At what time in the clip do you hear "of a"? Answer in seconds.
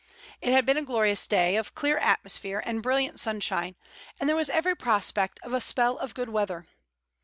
5.43-5.61